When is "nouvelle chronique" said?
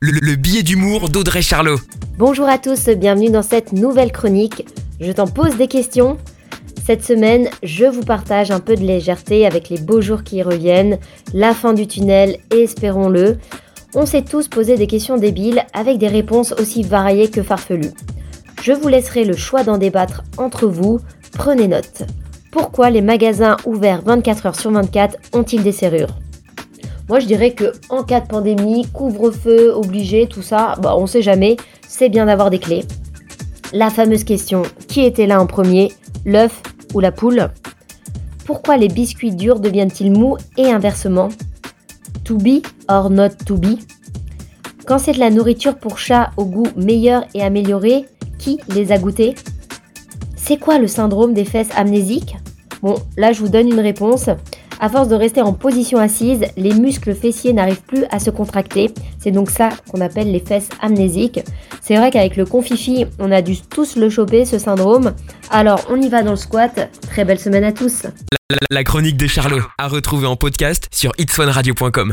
3.72-4.66